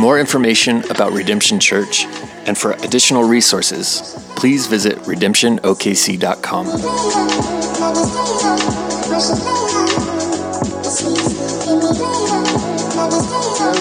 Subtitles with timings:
[0.00, 2.06] More information about Redemption Church
[2.46, 6.66] and for additional resources, please visit redemptionokc.com.
[6.66, 6.72] It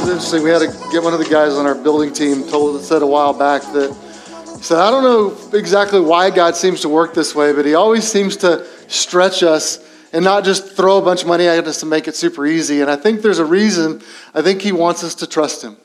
[0.01, 0.43] was interesting.
[0.43, 3.07] We had to get one of the guys on our building team told said a
[3.07, 3.95] while back that
[4.57, 7.75] he said, I don't know exactly why God seems to work this way, but he
[7.75, 11.79] always seems to stretch us and not just throw a bunch of money at us
[11.79, 12.81] to make it super easy.
[12.81, 14.01] And I think there's a reason.
[14.33, 15.77] I think he wants us to trust him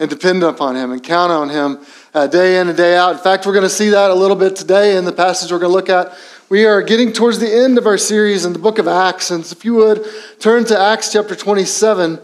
[0.00, 1.78] and depend upon him and count on him
[2.14, 3.12] uh, day in and day out.
[3.12, 5.58] In fact, we're going to see that a little bit today in the passage we're
[5.58, 6.16] going to look at.
[6.48, 9.30] We are getting towards the end of our series in the book of Acts.
[9.30, 10.04] And if you would
[10.40, 12.18] turn to Acts chapter 27,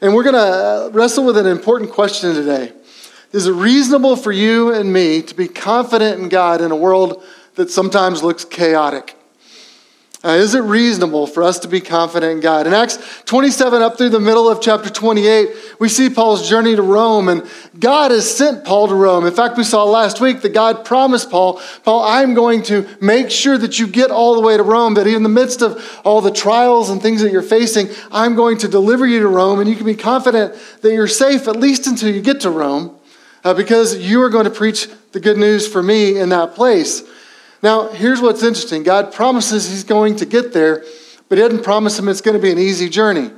[0.00, 2.72] and we're going to uh, wrestle with an important question today.
[3.32, 7.24] Is it reasonable for you and me to be confident in God in a world
[7.56, 9.16] that sometimes looks chaotic?
[10.24, 12.66] Uh, is it reasonable for us to be confident in God?
[12.66, 16.80] In Acts 27, up through the middle of chapter 28, we see Paul's journey to
[16.80, 17.46] Rome, and
[17.78, 19.26] God has sent Paul to Rome.
[19.26, 23.30] In fact, we saw last week that God promised Paul, Paul, I'm going to make
[23.30, 26.22] sure that you get all the way to Rome, that in the midst of all
[26.22, 29.68] the trials and things that you're facing, I'm going to deliver you to Rome, and
[29.68, 32.96] you can be confident that you're safe at least until you get to Rome,
[33.44, 37.02] uh, because you are going to preach the good news for me in that place.
[37.64, 40.84] Now, here's what's interesting God promises he's going to get there,
[41.30, 43.30] but he doesn't promise him it's going to be an easy journey.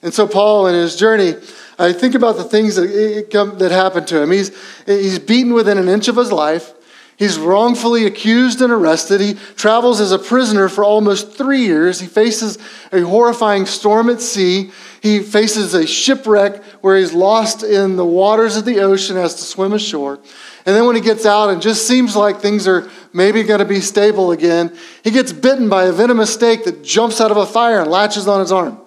[0.00, 1.34] And so, Paul, in his journey,
[1.78, 4.30] I think about the things that, eh, eh, that happened to him.
[4.30, 4.50] He's,
[4.86, 6.72] eh, he's beaten within an inch of his life.
[7.18, 9.20] He's wrongfully accused and arrested.
[9.20, 12.00] He travels as a prisoner for almost three years.
[12.00, 12.58] He faces
[12.92, 14.70] a horrifying storm at sea.
[15.02, 19.42] He faces a shipwreck where he's lost in the waters of the ocean, has to
[19.42, 20.18] swim ashore.
[20.66, 23.66] And then when he gets out and just seems like things are maybe going to
[23.66, 27.44] be stable again, he gets bitten by a venomous snake that jumps out of a
[27.44, 28.78] fire and latches on his arm.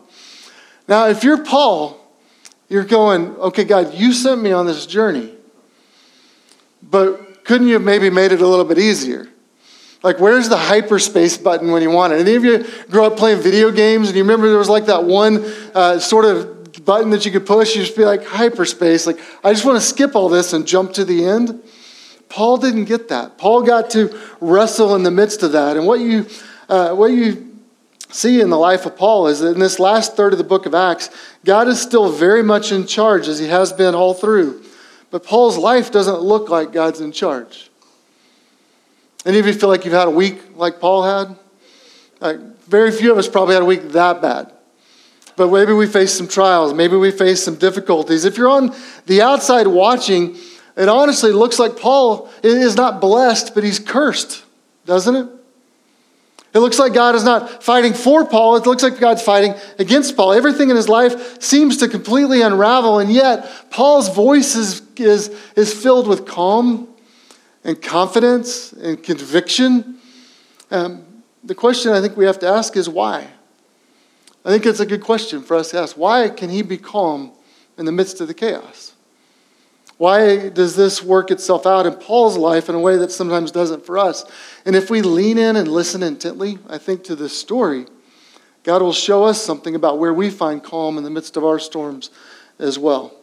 [0.87, 1.99] Now, if you're Paul,
[2.67, 5.33] you're going, okay, God, you sent me on this journey,
[6.81, 9.29] but couldn't you have maybe made it a little bit easier?
[10.03, 12.19] Like, where's the hyperspace button when you want it?
[12.19, 15.03] Any of you grew up playing video games and you remember there was like that
[15.03, 15.43] one
[15.73, 16.56] uh, sort of
[16.87, 19.05] button that you could push, you just be like hyperspace.
[19.05, 21.61] Like, I just want to skip all this and jump to the end.
[22.29, 23.37] Paul didn't get that.
[23.37, 25.75] Paul got to wrestle in the midst of that.
[25.75, 26.25] And what you,
[26.69, 27.59] uh, what you
[28.09, 30.65] see in the life of Paul is that in this last third of the book
[30.65, 31.09] of Acts,
[31.43, 34.63] God is still very much in charge as he has been all through.
[35.11, 37.69] But Paul's life doesn't look like God's in charge.
[39.25, 41.37] Any of you feel like you've had a week like Paul had?
[42.21, 44.53] Like, very few of us probably had a week that bad
[45.37, 46.73] but maybe we face some trials.
[46.73, 48.25] Maybe we face some difficulties.
[48.25, 48.75] If you're on
[49.05, 50.35] the outside watching,
[50.75, 54.43] it honestly looks like Paul is not blessed, but he's cursed,
[54.85, 55.29] doesn't it?
[56.55, 58.55] It looks like God is not fighting for Paul.
[58.55, 60.33] It looks like God's fighting against Paul.
[60.33, 65.71] Everything in his life seems to completely unravel, and yet Paul's voice is, is, is
[65.71, 66.87] filled with calm
[67.63, 69.99] and confidence and conviction.
[70.71, 71.05] Um,
[71.43, 73.27] the question I think we have to ask is why?
[74.47, 75.97] I think it's a good question for us to ask.
[75.97, 77.33] Why can he be calm
[77.77, 78.93] in the midst of the chaos?
[79.97, 83.85] Why does this work itself out in Paul's life in a way that sometimes doesn't
[83.85, 84.23] for us?
[84.65, 87.87] And if we lean in and listen intently, I think, to this story,
[88.63, 91.59] God will show us something about where we find calm in the midst of our
[91.59, 92.09] storms
[92.57, 93.13] as well.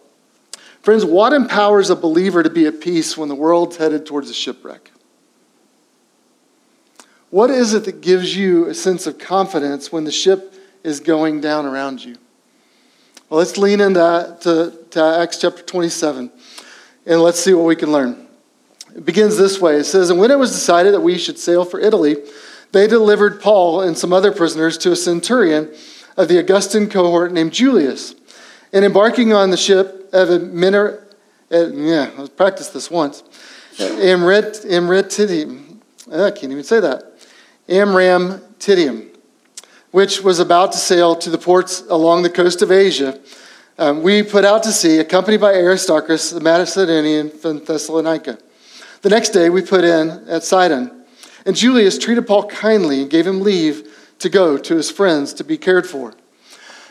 [0.83, 4.35] Friends, what empowers a believer to be at peace when the world's headed towards a
[4.35, 4.91] shipwreck?
[7.31, 10.51] What is it that gives you a sense of confidence when the ship
[10.85, 12.17] is going down around you.
[13.29, 16.31] Well, let's lean into to, to Acts chapter 27
[17.07, 18.27] and let's see what we can learn.
[18.95, 21.65] It begins this way it says, And when it was decided that we should sail
[21.65, 22.17] for Italy,
[22.73, 25.75] they delivered Paul and some other prisoners to a centurion
[26.17, 28.15] of the Augustan cohort named Julius.
[28.73, 31.07] And embarking on the ship of a miner,
[31.51, 33.23] uh, yeah, let's practice this once.
[33.79, 35.79] Amrit, Amritidium.
[36.13, 37.13] I can't even say that.
[37.69, 39.14] Amram Tidium
[39.95, 43.17] which was about to sail to the ports along the coast of Asia,
[43.79, 48.37] um, we put out to sea, accompanied by Aristarchus, the Macedonian from Thessalonica.
[49.03, 51.05] The next day, we put in at Sidon,
[51.47, 53.89] and Julius treated Paul kindly and gave him leave
[54.19, 56.13] to go to his friends to be cared for.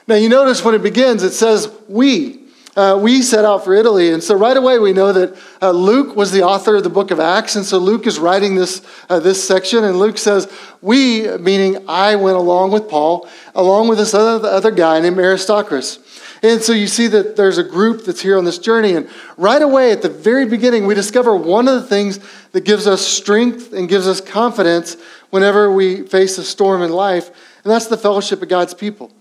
[0.07, 2.42] Now, you notice when it begins, it says we.
[2.75, 4.11] Uh, we set out for Italy.
[4.11, 7.11] And so right away we know that uh, Luke was the author of the book
[7.11, 7.55] of Acts.
[7.55, 9.83] And so Luke is writing this, uh, this section.
[9.83, 14.71] And Luke says, We, meaning I, went along with Paul, along with this other, other
[14.71, 15.99] guy named Aristarchus.
[16.41, 18.95] And so you see that there's a group that's here on this journey.
[18.95, 22.19] And right away at the very beginning, we discover one of the things
[22.51, 24.97] that gives us strength and gives us confidence
[25.29, 27.27] whenever we face a storm in life.
[27.63, 29.11] And that's the fellowship of God's people.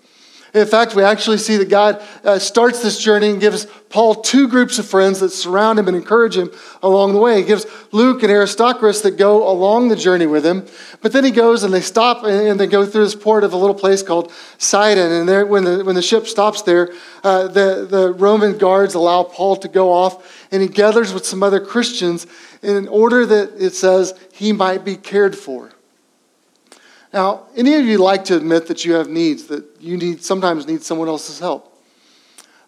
[0.54, 4.48] In fact, we actually see that God uh, starts this journey and gives Paul two
[4.48, 6.50] groups of friends that surround him and encourage him
[6.82, 7.38] along the way.
[7.38, 10.66] He gives Luke and Aristarchus that go along the journey with him.
[11.00, 13.56] But then he goes and they stop and they go through this port of a
[13.56, 15.10] little place called Sidon.
[15.10, 16.92] And there, when, the, when the ship stops there,
[17.24, 21.42] uh, the, the Roman guards allow Paul to go off and he gathers with some
[21.42, 22.26] other Christians
[22.62, 25.71] in order that it says he might be cared for.
[27.12, 30.66] Now, any of you like to admit that you have needs, that you need sometimes
[30.66, 31.68] need someone else's help?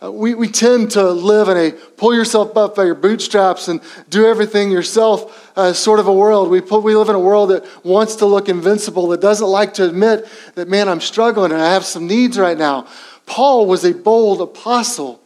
[0.03, 3.81] Uh, we, we tend to live in a pull yourself up by your bootstraps and
[4.11, 6.51] do everything yourself uh, sort of a world.
[6.51, 9.73] We, put, we live in a world that wants to look invincible, that doesn't like
[9.75, 12.87] to admit that, man, I'm struggling and I have some needs right now.
[13.25, 15.23] Paul was a bold apostle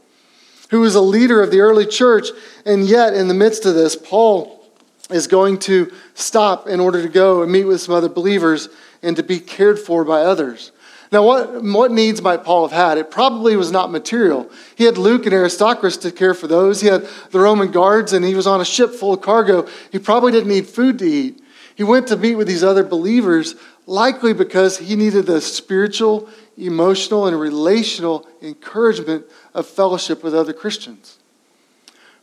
[0.71, 2.29] who was a leader of the early church,
[2.65, 4.65] and yet in the midst of this, Paul
[5.11, 8.69] is going to stop in order to go and meet with some other believers
[9.03, 10.73] and to be cared for by others.
[11.11, 12.99] Now, what, what needs might Paul have had?
[12.99, 14.51] It probably was not material.
[14.77, 16.83] He had Luke and Aristarchus to care for those.
[16.83, 19.67] He had the Roman guards, and he was on a ship full of cargo.
[19.91, 21.43] He probably didn't need food to eat.
[21.77, 23.55] He went to meet with these other believers,
[23.87, 26.29] likely because he needed the spiritual,
[26.59, 29.25] emotional, and relational encouragement
[29.55, 31.19] of fellowship with other Christians.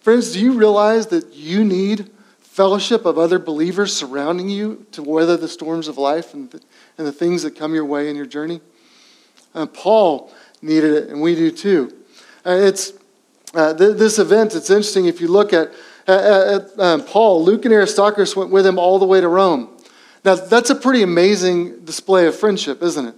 [0.02, 2.12] Friends, do you realize that you need
[2.56, 6.62] fellowship of other believers surrounding you to weather the storms of life and the,
[6.98, 8.62] and the things that come your way in your journey?
[9.54, 11.94] Uh, Paul needed it, and we do too.
[12.46, 12.94] Uh, it's
[13.54, 14.56] uh, th- this event.
[14.56, 15.74] It's interesting if you look at,
[16.08, 17.44] at um, Paul.
[17.44, 19.78] Luke and Aristarchus went with him all the way to Rome.
[20.24, 23.16] Now that's a pretty amazing display of friendship, isn't it?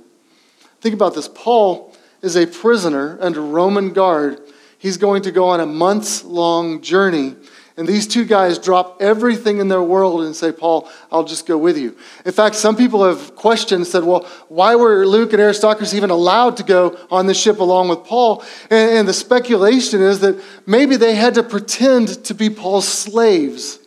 [0.81, 1.27] Think about this.
[1.27, 4.39] Paul is a prisoner under Roman guard.
[4.79, 7.35] He's going to go on a months long journey
[7.77, 11.59] and these two guys drop everything in their world and say, Paul, I'll just go
[11.59, 11.95] with you.
[12.25, 16.57] In fact, some people have questioned, said, well, why were Luke and Aristarchus even allowed
[16.57, 18.44] to go on the ship along with Paul?
[18.71, 23.77] And, and the speculation is that maybe they had to pretend to be Paul's slaves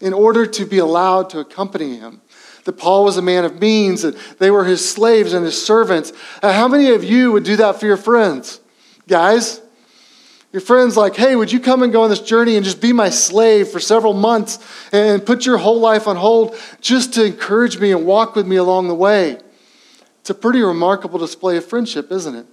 [0.00, 2.20] in order to be allowed to accompany him.
[2.64, 6.12] That Paul was a man of means, that they were his slaves and his servants.
[6.42, 8.60] Uh, how many of you would do that for your friends?
[9.06, 9.60] Guys,
[10.52, 12.92] your friend's like, hey, would you come and go on this journey and just be
[12.92, 14.58] my slave for several months
[14.92, 18.56] and put your whole life on hold just to encourage me and walk with me
[18.56, 19.38] along the way?
[20.20, 22.46] It's a pretty remarkable display of friendship, isn't it?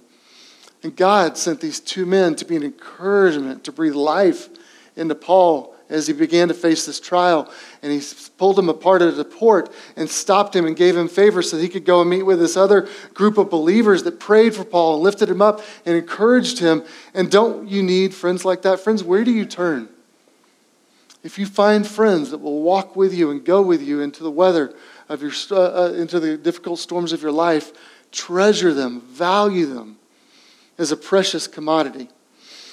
[0.82, 4.48] And God sent these two men to be an encouragement, to breathe life
[4.94, 7.50] into Paul as he began to face this trial.
[7.82, 8.02] And he
[8.36, 11.68] pulled him apart at the port and stopped him and gave him favor so he
[11.68, 15.02] could go and meet with this other group of believers that prayed for Paul and
[15.02, 16.82] lifted him up and encouraged him.
[17.14, 18.80] And don't you need friends like that?
[18.80, 19.88] Friends, where do you turn?
[21.24, 24.30] If you find friends that will walk with you and go with you into the
[24.30, 24.74] weather
[25.08, 27.72] of your, uh, uh, into the difficult storms of your life,
[28.12, 29.98] treasure them, value them
[30.78, 32.08] as a precious commodity.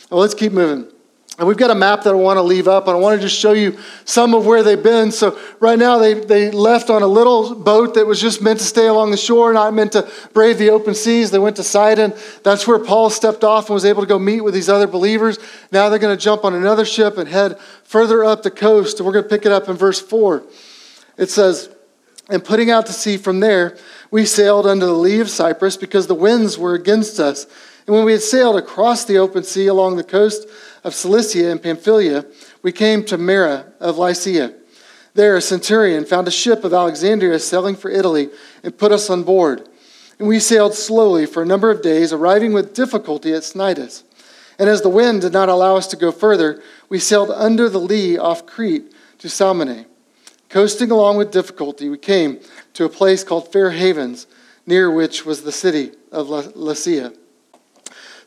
[0.09, 0.91] Well, let's keep moving.
[1.37, 3.27] And we've got a map that I want to leave up, and I want to
[3.27, 5.11] just show you some of where they've been.
[5.11, 8.65] So, right now, they, they left on a little boat that was just meant to
[8.65, 11.31] stay along the shore, not meant to brave the open seas.
[11.31, 12.13] They went to Sidon.
[12.43, 15.37] That's where Paul stepped off and was able to go meet with these other believers.
[15.73, 18.99] Now they're going to jump on another ship and head further up the coast.
[18.99, 20.41] And we're going to pick it up in verse 4.
[21.17, 21.69] It says,
[22.29, 23.77] And putting out to sea from there,
[24.09, 27.45] we sailed under the lee of Cyprus because the winds were against us.
[27.85, 30.47] And when we had sailed across the open sea along the coast,
[30.85, 32.25] of Cilicia and Pamphylia,
[32.61, 34.53] we came to Myra of Lycia.
[35.15, 38.29] There, a centurion found a ship of Alexandria sailing for Italy
[38.63, 39.67] and put us on board.
[40.19, 44.03] And we sailed slowly for a number of days, arriving with difficulty at Cnidus.
[44.59, 47.79] And as the wind did not allow us to go further, we sailed under the
[47.79, 49.87] lee off Crete to Salmone.
[50.49, 52.39] Coasting along with difficulty, we came
[52.73, 54.27] to a place called Fair Havens,
[54.67, 57.17] near which was the city of Lasea.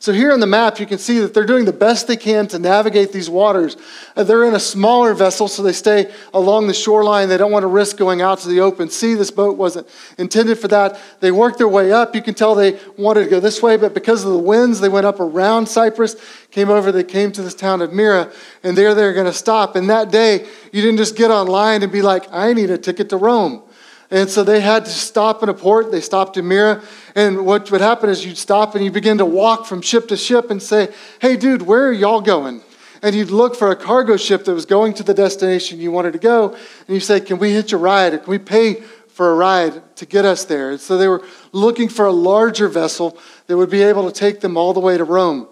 [0.01, 2.47] So here on the map, you can see that they're doing the best they can
[2.47, 3.75] to navigate these waters.
[4.15, 7.27] Uh, they're in a smaller vessel, so they stay along the shoreline.
[7.27, 9.15] They don't want to risk going out to the open sea.
[9.15, 9.87] This boat wasn't
[10.17, 10.97] intended for that.
[11.19, 12.15] They worked their way up.
[12.15, 14.87] You can tell they wanted to go this way, but because of the winds, they
[14.87, 16.15] went up around Cyprus,
[16.49, 18.31] came over, they came to this town of Myra,
[18.63, 19.75] and there they're going to stop.
[19.75, 23.09] And that day, you didn't just get online and be like, I need a ticket
[23.09, 23.63] to Rome.
[24.11, 25.91] And so they had to stop in a port.
[25.91, 26.81] They stopped in Myra.
[27.15, 30.17] And what would happen is you'd stop and you begin to walk from ship to
[30.17, 30.89] ship and say,
[31.21, 32.61] Hey, dude, where are y'all going?
[33.01, 36.13] And you'd look for a cargo ship that was going to the destination you wanted
[36.13, 36.53] to go.
[36.53, 38.13] And you say, Can we hitch a ride?
[38.13, 40.71] Or can we pay for a ride to get us there?
[40.71, 44.39] And so they were looking for a larger vessel that would be able to take
[44.39, 45.47] them all the way to Rome.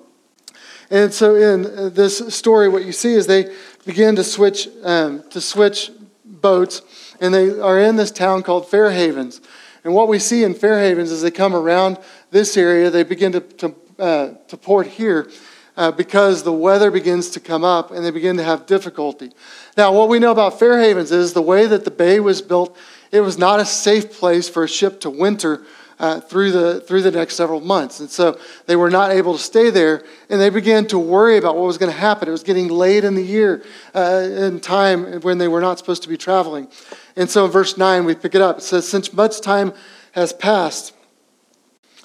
[0.89, 3.53] And so in uh, this story, what you see is they
[3.85, 5.91] begin to switch, um, to switch
[6.25, 6.81] boats
[7.19, 9.41] and they are in this town called Fair Havens.
[9.83, 11.97] And what we see in Fair Havens as they come around
[12.31, 15.29] this area, they begin to, to, uh, to port here
[15.77, 19.31] uh, because the weather begins to come up and they begin to have difficulty.
[19.77, 22.75] Now, what we know about Fair Havens is the way that the bay was built,
[23.11, 25.63] it was not a safe place for a ship to winter
[25.99, 27.99] uh, through, the, through the next several months.
[27.99, 31.55] And so they were not able to stay there, and they began to worry about
[31.55, 32.27] what was going to happen.
[32.27, 33.63] It was getting late in the year,
[33.95, 36.67] uh, in time when they were not supposed to be traveling.
[37.15, 38.59] And so in verse 9, we pick it up.
[38.59, 39.73] It says, Since much time
[40.11, 40.93] has passed,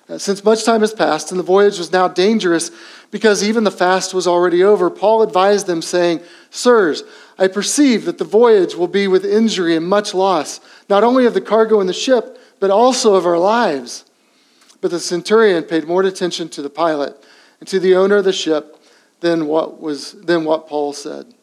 [0.08, 2.70] uh, since much time has passed, and the voyage was now dangerous
[3.11, 6.20] because even the fast was already over, Paul advised them, saying,
[6.50, 7.02] Sirs,
[7.38, 11.34] I perceive that the voyage will be with injury and much loss, not only of
[11.34, 14.04] the cargo and the ship, but also of our lives.
[14.81, 17.16] But the centurion paid more attention to the pilot
[17.59, 18.81] and to the owner of the ship
[19.19, 21.35] than what, was, than what Paul said.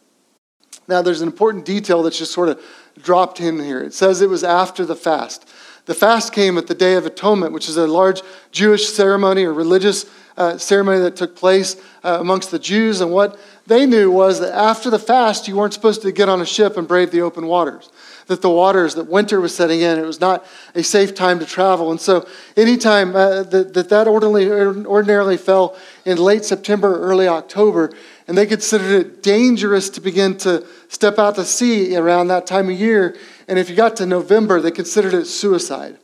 [0.87, 2.63] Now, there's an important detail that's just sort of
[3.01, 3.81] dropped in here.
[3.81, 5.45] It says it was after the fast.
[5.87, 8.21] The fast came at the Day of Atonement, which is a large
[8.53, 10.05] Jewish ceremony or religious
[10.37, 13.01] uh, ceremony that took place uh, amongst the Jews.
[13.01, 13.37] And what
[13.69, 16.75] they knew was that after the fast, you weren't supposed to get on a ship
[16.75, 17.89] and brave the open waters
[18.29, 19.97] that the waters, that winter was setting in.
[19.97, 20.45] It was not
[20.75, 21.89] a safe time to travel.
[21.89, 27.91] And so, anytime uh, that, that that ordinarily, ordinarily fell in late September, early October,
[28.27, 32.69] and they considered it dangerous to begin to step out to sea around that time
[32.69, 33.17] of year.
[33.47, 35.97] And if you got to November, they considered it suicide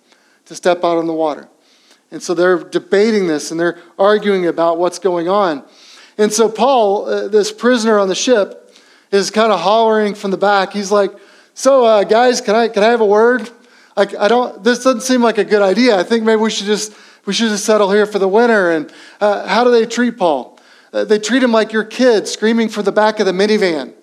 [0.45, 1.47] to step out on the water.
[2.09, 5.63] And so they're debating this and they're arguing about what's going on.
[6.17, 8.61] And so Paul, uh, this prisoner on the ship,
[9.11, 10.73] is kind of hollering from the back.
[10.73, 11.11] He's like,
[11.53, 13.49] so, uh, guys, can I, can I have a word?
[13.95, 15.97] Like, I don't, this doesn't seem like a good idea.
[15.97, 16.93] I think maybe we should just,
[17.25, 18.71] we should just settle here for the winter.
[18.71, 18.91] And
[19.21, 20.59] uh, how do they treat Paul?
[20.91, 23.93] Uh, they treat him like your kid screaming from the back of the minivan.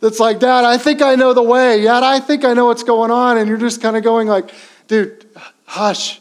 [0.00, 1.82] That's like, Dad, I think I know the way.
[1.82, 3.38] Dad, I think I know what's going on.
[3.38, 4.50] And you're just kind of going like,
[4.88, 5.26] dude,
[5.66, 6.20] hush.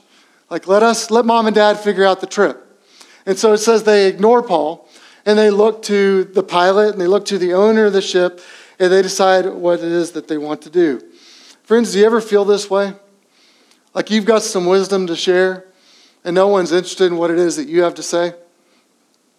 [0.49, 2.67] Like, let us, let mom and dad figure out the trip.
[3.25, 4.89] And so it says they ignore Paul
[5.25, 8.41] and they look to the pilot and they look to the owner of the ship
[8.79, 11.01] and they decide what it is that they want to do.
[11.63, 12.93] Friends, do you ever feel this way?
[13.93, 15.65] Like you've got some wisdom to share,
[16.23, 18.33] and no one's interested in what it is that you have to say?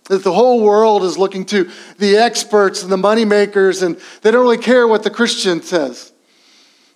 [0.04, 4.42] That the whole world is looking to the experts and the moneymakers, and they don't
[4.42, 6.12] really care what the Christian says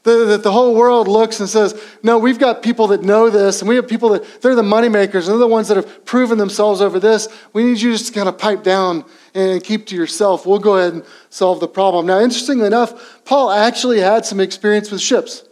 [0.07, 3.69] that the whole world looks and says, no, we've got people that know this, and
[3.69, 6.81] we have people that they're the moneymakers, and they're the ones that have proven themselves
[6.81, 7.29] over this.
[7.53, 10.47] We need you just to kind of pipe down and keep to yourself.
[10.47, 12.07] We'll go ahead and solve the problem.
[12.07, 15.43] Now, interestingly enough, Paul actually had some experience with ships.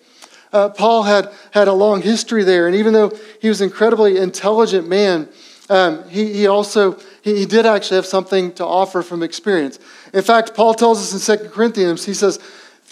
[0.52, 4.18] Uh, Paul had, had a long history there, and even though he was an incredibly
[4.18, 5.28] intelligent man,
[5.68, 9.80] um, he, he also he, he did actually have something to offer from experience.
[10.12, 12.38] In fact, Paul tells us in 2 Corinthians, he says,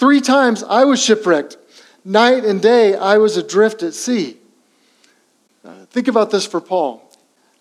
[0.02, 1.59] Three times I was shipwrecked.
[2.04, 4.37] Night and day I was adrift at sea.
[5.64, 7.09] Uh, think about this for Paul.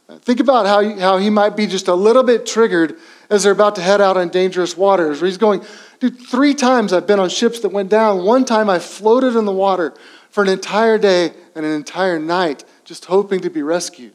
[0.10, 2.98] Uh, think about how how he might be just a little bit triggered
[3.30, 5.64] as they're about to head out on dangerous waters, where he's going,
[6.00, 8.26] dude, three times I've been on ships that went down.
[8.26, 9.94] One time I floated in the water
[10.32, 14.14] for an entire day and an entire night, just hoping to be rescued.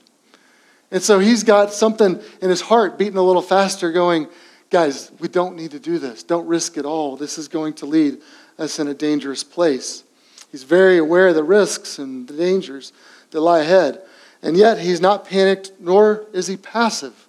[0.90, 4.26] And so he's got something in his heart beating a little faster, going,
[4.70, 6.23] guys, we don't need to do this.
[6.23, 7.16] Don't risk it all.
[7.16, 8.18] This is going to lead
[8.58, 10.04] us in a dangerous place.
[10.50, 12.92] He's very aware of the risks and the dangers
[13.30, 14.02] that lie ahead.
[14.42, 17.26] And yet, he's not panicked, nor is he passive.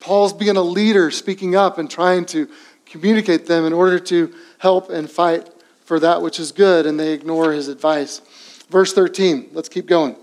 [0.00, 2.48] Paul's being a leader, speaking up and trying to
[2.86, 5.50] communicate them in order to help and fight
[5.84, 8.20] for that which is good, and they ignore his advice.
[8.70, 10.16] Verse 13, let's keep going.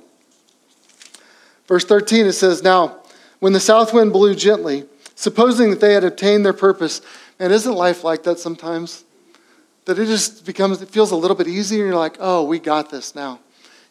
[1.68, 3.00] Verse 13, it says, Now,
[3.39, 4.86] when the south wind blew gently,
[5.16, 7.02] supposing that they had obtained their purpose.
[7.40, 9.04] And isn't life like that sometimes?
[9.86, 12.60] That it just becomes, it feels a little bit easier, and you're like, oh, we
[12.60, 13.40] got this now.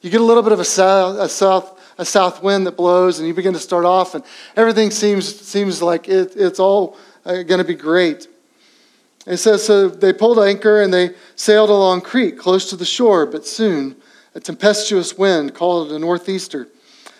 [0.00, 3.18] You get a little bit of a south, a south, a south wind that blows,
[3.18, 4.24] and you begin to start off, and
[4.56, 8.28] everything seems, seems like it, it's all uh, going to be great.
[9.26, 13.24] It says, so they pulled anchor and they sailed along Crete, close to the shore,
[13.24, 13.96] but soon
[14.34, 16.68] a tempestuous wind called a northeaster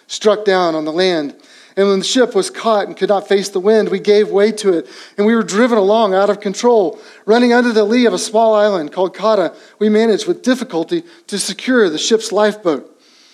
[0.07, 1.35] struck down on the land
[1.77, 4.53] And when the ship was caught and could not face the wind, we gave way
[4.53, 7.01] to it, and we were driven along out of control.
[7.27, 11.39] Running under the lee of a small island called Cauda, we managed with difficulty to
[11.39, 12.91] secure the ship's lifeboat.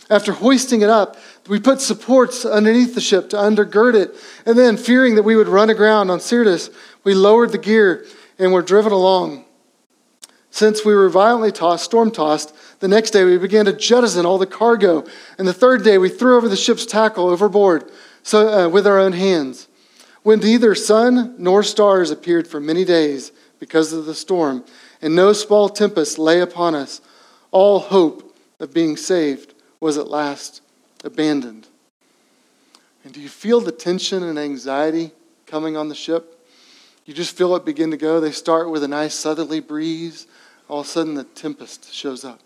[0.09, 1.18] After hoisting it up,
[1.49, 4.14] we put supports underneath the ship to undergird it,
[4.47, 6.70] and then, fearing that we would run aground on Syrtis,
[7.04, 8.06] we lowered the gear
[8.38, 9.44] and were driven along.
[10.50, 14.38] Since we were violently tossed, storm tossed, the next day we began to jettison all
[14.38, 15.04] the cargo,
[15.38, 17.90] and the third day we threw over the ship's tackle overboard
[18.23, 19.69] so, uh, with our own hands.
[20.23, 24.65] When neither sun nor stars appeared for many days because of the storm,
[25.00, 27.00] and no small tempest lay upon us,
[27.50, 30.61] all hope of being saved was at last
[31.05, 31.67] abandoned.
[33.03, 35.12] And do you feel the tension and anxiety
[35.47, 36.37] coming on the ship?
[37.07, 38.21] You just feel it begin to go.
[38.21, 40.27] They start with a nice southerly breeze.
[40.69, 42.41] All of a sudden, the tempest shows up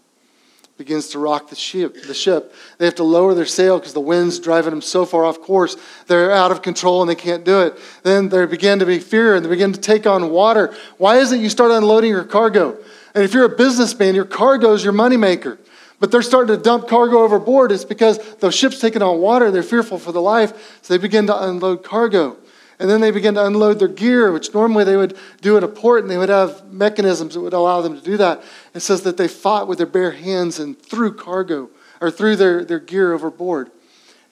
[0.76, 2.02] begins to rock the ship.
[2.02, 2.52] The ship.
[2.78, 5.76] They have to lower their sail because the wind's driving them so far off course.
[6.08, 7.78] They're out of control and they can't do it.
[8.02, 10.74] Then there begin to be fear and they begin to take on water.
[10.98, 12.76] Why is it you start unloading your cargo?
[13.14, 15.58] And if you're a businessman, your cargo is your moneymaker.
[16.00, 17.70] But they're starting to dump cargo overboard.
[17.70, 19.52] It's because the ship's taking on water.
[19.52, 22.36] They're fearful for the life, so they begin to unload cargo.
[22.78, 25.68] And then they begin to unload their gear, which normally they would do at a
[25.68, 28.42] port, and they would have mechanisms that would allow them to do that.
[28.74, 32.64] It says that they fought with their bare hands and threw cargo, or threw their,
[32.64, 33.70] their gear overboard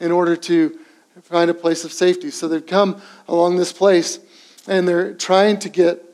[0.01, 0.79] in order to
[1.23, 2.31] find a place of safety.
[2.31, 4.19] So they've come along this place,
[4.67, 6.05] and they're trying to get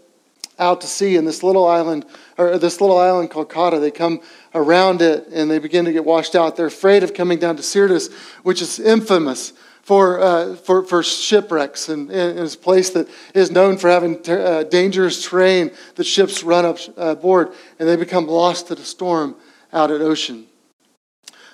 [0.59, 2.05] out to sea in this little island,
[2.37, 3.81] or this little island called Cauda.
[3.81, 4.21] They come
[4.55, 6.57] around it, and they begin to get washed out.
[6.57, 9.53] They're afraid of coming down to Syrtis, which is infamous
[9.89, 14.45] for, uh, for, for shipwrecks and, and a place that is known for having ter-
[14.45, 18.85] uh, dangerous terrain that ships run up uh, board and they become lost to the
[18.85, 19.35] storm
[19.73, 20.45] out at ocean.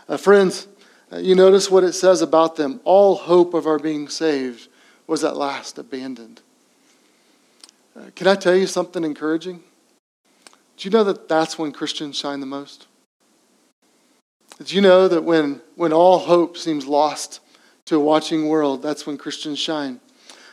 [0.08, 0.66] Uh, friends,
[1.12, 2.80] uh, you notice what it says about them.
[2.82, 4.66] All hope of our being saved
[5.06, 6.40] was at last abandoned.
[7.96, 9.62] Uh, can I tell you something encouraging?
[10.76, 12.88] Do you know that that's when Christians shine the most?
[14.58, 17.38] Did you know that when, when all hope seems lost,
[17.86, 20.00] to a watching world, that's when Christians shine.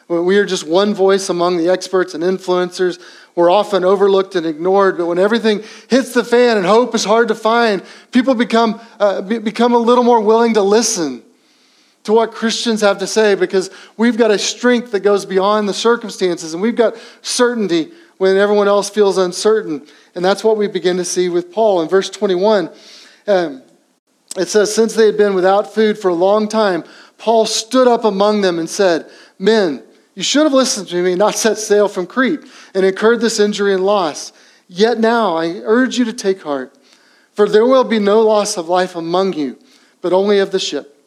[0.07, 3.01] When we are just one voice among the experts and influencers,
[3.35, 4.97] we're often overlooked and ignored.
[4.97, 9.21] But when everything hits the fan and hope is hard to find, people become, uh,
[9.21, 11.23] become a little more willing to listen
[12.03, 15.73] to what Christians have to say because we've got a strength that goes beyond the
[15.73, 19.87] circumstances and we've got certainty when everyone else feels uncertain.
[20.15, 21.81] And that's what we begin to see with Paul.
[21.81, 22.69] In verse 21,
[23.27, 23.63] um,
[24.37, 26.83] it says, Since they had been without food for a long time,
[27.21, 29.07] Paul stood up among them and said,
[29.37, 29.83] Men,
[30.15, 32.39] you should have listened to me, not set sail from Crete,
[32.73, 34.33] and incurred this injury and loss.
[34.67, 36.75] Yet now I urge you to take heart,
[37.33, 39.59] for there will be no loss of life among you,
[40.01, 40.97] but only of the ship.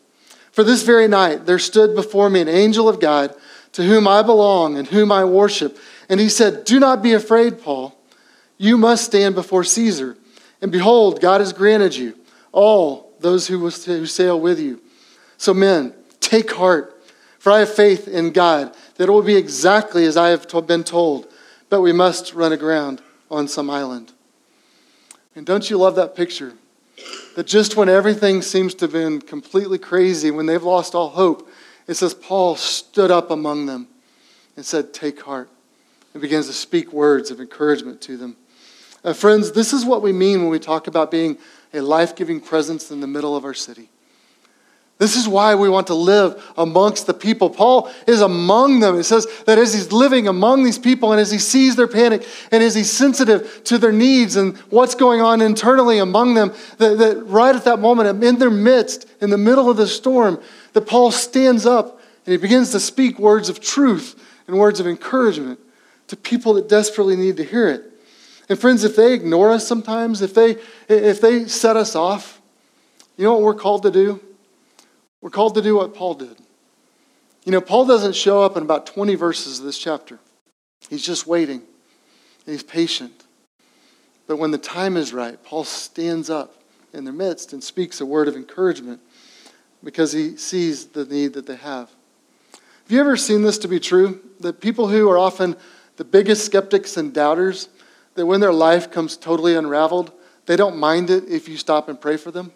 [0.52, 3.34] For this very night there stood before me an angel of God,
[3.72, 5.76] to whom I belong and whom I worship.
[6.08, 7.98] And he said, Do not be afraid, Paul.
[8.56, 10.16] You must stand before Caesar.
[10.62, 12.16] And behold, God has granted you
[12.52, 14.80] all those who, sail with you.
[15.38, 15.92] So, men,
[16.24, 16.98] Take heart,
[17.38, 20.82] for I have faith in God that it will be exactly as I have been
[20.82, 21.26] told,
[21.68, 24.10] but we must run aground on some island.
[25.36, 26.54] And don't you love that picture?
[27.36, 31.46] That just when everything seems to have been completely crazy, when they've lost all hope,
[31.86, 33.86] it says Paul stood up among them
[34.56, 35.50] and said, Take heart,
[36.14, 38.36] and begins to speak words of encouragement to them.
[39.04, 41.36] Uh, friends, this is what we mean when we talk about being
[41.74, 43.90] a life giving presence in the middle of our city.
[44.98, 47.50] This is why we want to live amongst the people.
[47.50, 48.96] Paul is among them.
[48.96, 52.24] It says that as he's living among these people and as he sees their panic
[52.52, 56.98] and as he's sensitive to their needs and what's going on internally among them, that,
[56.98, 60.40] that right at that moment, in their midst, in the middle of the storm,
[60.74, 64.14] that Paul stands up and he begins to speak words of truth
[64.46, 65.58] and words of encouragement
[66.06, 67.82] to people that desperately need to hear it.
[68.48, 70.56] And friends, if they ignore us sometimes, if they,
[70.88, 72.40] if they set us off,
[73.16, 74.20] you know what we're called to do?
[75.24, 76.36] We're called to do what Paul did.
[77.46, 80.18] You know, Paul doesn't show up in about 20 verses of this chapter.
[80.90, 81.62] He's just waiting,
[82.44, 83.24] and he's patient.
[84.26, 86.56] But when the time is right, Paul stands up
[86.92, 89.00] in their midst and speaks a word of encouragement
[89.82, 91.88] because he sees the need that they have.
[92.52, 94.20] Have you ever seen this to be true?
[94.40, 95.56] That people who are often
[95.96, 97.70] the biggest skeptics and doubters,
[98.14, 100.12] that when their life comes totally unraveled,
[100.44, 102.52] they don't mind it if you stop and pray for them?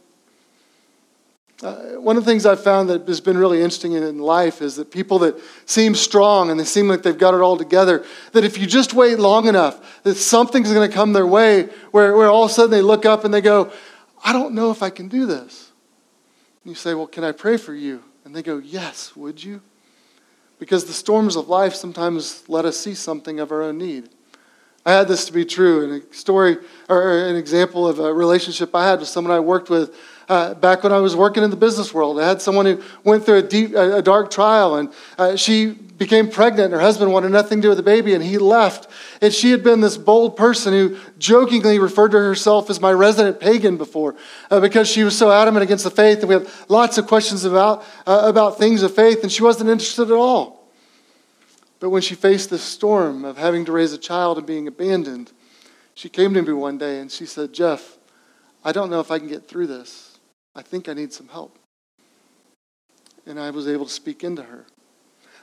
[1.61, 4.77] Uh, one of the things I've found that has been really interesting in life is
[4.77, 8.44] that people that seem strong and they seem like they've got it all together, that
[8.44, 12.29] if you just wait long enough, that something's going to come their way where, where
[12.29, 13.73] all of a sudden they look up and they go,
[14.23, 15.73] I don't know if I can do this.
[16.62, 18.05] And you say, Well, can I pray for you?
[18.25, 19.61] And they go, Yes, would you?
[20.61, 24.11] Because the storms of life sometimes let us see something of our own need.
[24.87, 25.85] I had this to be true.
[25.85, 26.57] in a story
[26.88, 29.94] or an example of a relationship I had with someone I worked with
[30.29, 32.21] uh, back when I was working in the business world.
[32.21, 36.29] I had someone who went through a deep, a dark trial, and uh, she became
[36.29, 36.73] pregnant.
[36.73, 38.88] Her husband wanted nothing to do with the baby, and he left.
[39.21, 43.41] And she had been this bold person who jokingly referred to herself as my resident
[43.41, 44.14] pagan before,
[44.51, 46.21] uh, because she was so adamant against the faith.
[46.21, 49.71] And we had lots of questions about uh, about things of faith, and she wasn't
[49.71, 50.59] interested at all.
[51.81, 55.33] But when she faced the storm of having to raise a child and being abandoned,
[55.95, 57.99] she came to me one day and she said, Jeff,
[58.64, 60.08] I don't know if I can get through this.
[60.59, 61.57] I think I need some help.
[63.27, 64.66] And I was able to speak into her.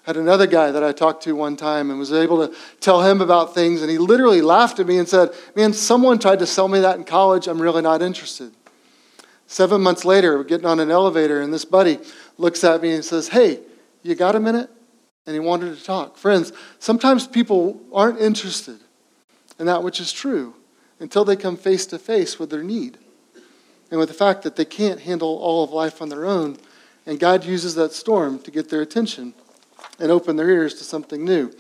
[0.05, 3.01] I had another guy that I talked to one time and was able to tell
[3.01, 6.45] him about things, and he literally laughed at me and said, Man, someone tried to
[6.45, 7.47] sell me that in college.
[7.47, 8.51] I'm really not interested.
[9.47, 11.99] Seven months later, we're getting on an elevator, and this buddy
[12.37, 13.61] looks at me and says, Hey,
[14.03, 14.69] you got a minute?
[15.25, 16.17] and he wanted to talk.
[16.17, 18.77] Friends, sometimes people aren't interested
[19.57, 20.53] in that which is true
[20.99, 22.99] until they come face to face with their need
[23.91, 26.57] and with the fact that they can't handle all of life on their own.
[27.05, 29.33] And God uses that storm to get their attention
[29.99, 31.53] and open their ears to something new.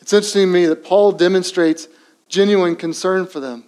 [0.00, 1.88] It's interesting to me that Paul demonstrates
[2.28, 3.64] genuine concern for them.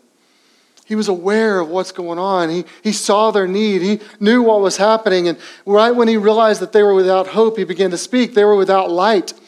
[0.85, 2.51] He was aware of what's going on.
[2.51, 3.83] He, he saw their need.
[3.83, 5.29] He knew what was happening.
[5.29, 8.35] And right when he realized that they were without hope, he began to speak.
[8.35, 9.33] They were without light.
[9.33, 9.39] It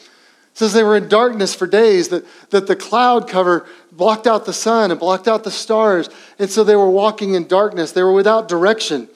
[0.59, 4.53] says they were in darkness for days, that, that the cloud cover blocked out the
[4.53, 6.09] sun and blocked out the stars.
[6.37, 7.91] And so they were walking in darkness.
[7.91, 9.07] They were without direction.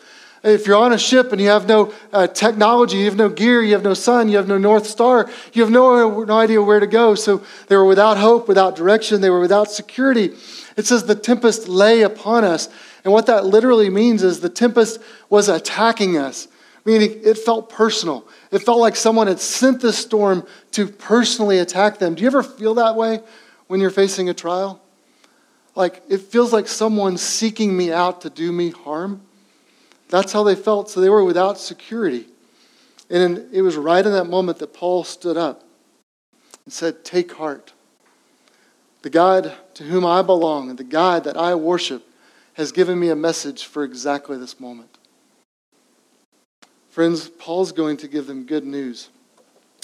[0.42, 3.62] If you're on a ship and you have no uh, technology, you have no gear,
[3.62, 6.80] you have no sun, you have no North Star, you have no, no idea where
[6.80, 7.13] to go.
[7.15, 10.34] So they were without hope, without direction, they were without security.
[10.78, 12.70] It says the tempest lay upon us.
[13.04, 16.48] And what that literally means is the tempest was attacking us
[16.86, 18.28] meaning it felt personal.
[18.52, 22.15] It felt like someone had sent the storm to personally attack them.
[22.15, 23.20] Do you ever feel that way
[23.69, 24.82] when you're facing a trial?
[25.75, 29.21] Like it feels like someone's seeking me out to do me harm.
[30.10, 30.89] That's how they felt.
[30.89, 32.25] So they were without security.
[33.10, 35.63] And it was right in that moment that Paul stood up
[36.65, 37.71] and said, Take heart.
[39.03, 42.03] The God to whom I belong and the God that I worship
[42.55, 44.97] has given me a message for exactly this moment.
[46.89, 49.10] Friends, Paul's going to give them good news.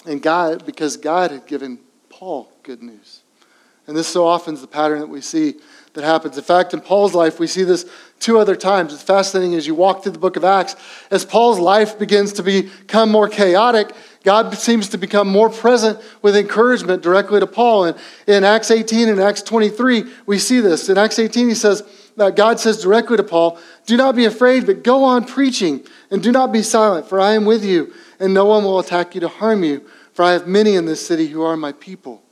[0.05, 3.21] And God, because God had given Paul good news.
[3.87, 5.55] And this so often is the pattern that we see
[5.93, 6.37] that happens.
[6.37, 7.85] In fact, in Paul's life, we see this
[8.19, 8.93] two other times.
[8.93, 10.75] It's fascinating as you walk through the book of Acts.
[11.11, 13.93] As Paul's life begins to become more chaotic,
[14.23, 17.85] God seems to become more present with encouragement directly to Paul.
[17.85, 20.89] And in Acts 18 and Acts 23, we see this.
[20.89, 21.83] In Acts 18, he says,
[22.17, 26.23] that God says directly to Paul, Do not be afraid, but go on preaching, and
[26.23, 29.21] do not be silent, for I am with you, and no one will attack you
[29.21, 32.24] to harm you, for I have many in this city who are my people.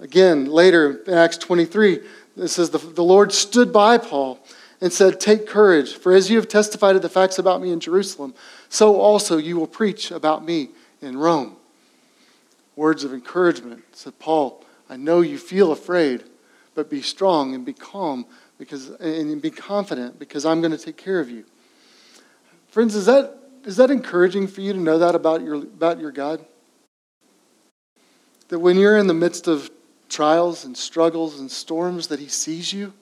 [0.00, 2.00] Again, later in Acts 23,
[2.36, 4.38] it says, The, the Lord stood by Paul
[4.80, 7.80] and said, Take courage, for as you have testified of the facts about me in
[7.80, 8.34] Jerusalem,
[8.68, 10.68] so also you will preach about me
[11.02, 11.56] in Rome.
[12.76, 16.24] Words of encouragement, said Paul, I know you feel afraid,
[16.74, 18.24] but be strong and be calm
[18.56, 21.44] because, and be confident because I'm going to take care of you.
[22.68, 26.12] Friends, is that, is that encouraging for you to know that about your, about your
[26.12, 26.44] God?
[28.48, 29.70] That when you're in the midst of
[30.08, 32.92] trials and struggles and storms, that He sees you,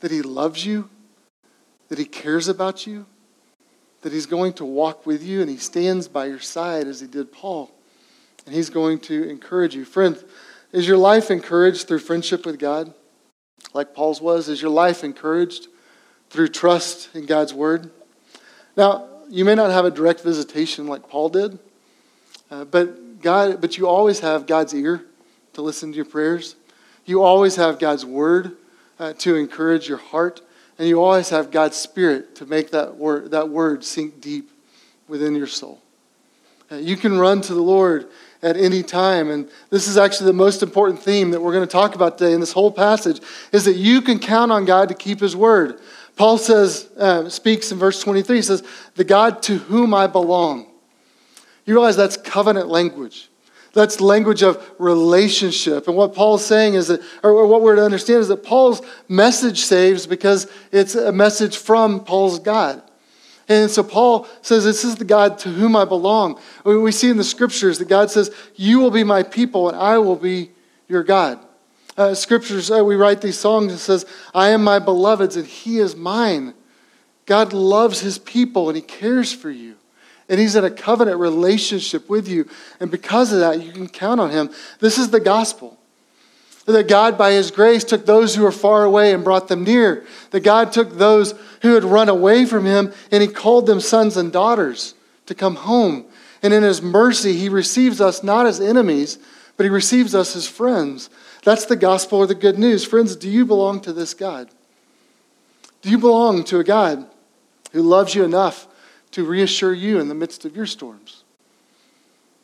[0.00, 0.88] that He loves you,
[1.88, 3.06] that He cares about you,
[4.02, 7.06] that He's going to walk with you and He stands by your side as He
[7.06, 7.70] did Paul.
[8.46, 9.84] And He's going to encourage you.
[9.84, 10.24] Friends,
[10.72, 12.92] is your life encouraged through friendship with God?
[13.74, 14.48] like Paul's was?
[14.48, 15.68] Is your life encouraged
[16.30, 17.90] through trust in God's word?
[18.76, 21.58] Now, you may not have a direct visitation like Paul did,
[22.50, 25.04] uh, but God, but you always have God's ear
[25.54, 26.56] to listen to your prayers.
[27.04, 28.56] You always have God's word
[28.98, 30.40] uh, to encourage your heart,
[30.78, 34.50] and you always have God's spirit to make that word that word sink deep
[35.08, 35.80] within your soul.
[36.70, 38.08] Uh, you can run to the Lord
[38.42, 39.30] at any time.
[39.30, 42.32] And this is actually the most important theme that we're going to talk about today
[42.32, 43.20] in this whole passage
[43.52, 45.80] is that you can count on God to keep his word.
[46.16, 48.62] Paul says, uh, speaks in verse 23, he says,
[48.96, 50.66] the God to whom I belong.
[51.64, 53.28] You realize that's covenant language.
[53.72, 55.88] That's language of relationship.
[55.88, 59.60] And what Paul's saying is that, or what we're to understand is that Paul's message
[59.60, 62.82] saves because it's a message from Paul's God.
[63.48, 66.38] And so Paul says, This is the God to whom I belong.
[66.64, 69.98] We see in the scriptures that God says, You will be my people and I
[69.98, 70.50] will be
[70.88, 71.38] your God.
[71.96, 75.78] Uh, scriptures, uh, we write these songs and says, I am my beloved's and he
[75.78, 76.54] is mine.
[77.26, 79.76] God loves his people and he cares for you.
[80.32, 82.48] And he's in a covenant relationship with you.
[82.80, 84.48] And because of that, you can count on him.
[84.80, 85.78] This is the gospel.
[86.64, 90.06] That God, by his grace, took those who were far away and brought them near.
[90.30, 94.16] That God took those who had run away from him and he called them sons
[94.16, 94.94] and daughters
[95.26, 96.06] to come home.
[96.42, 99.18] And in his mercy, he receives us not as enemies,
[99.58, 101.10] but he receives us as friends.
[101.44, 102.86] That's the gospel or the good news.
[102.86, 104.48] Friends, do you belong to this God?
[105.82, 107.06] Do you belong to a God
[107.72, 108.66] who loves you enough
[109.12, 111.24] to reassure you in the midst of your storms?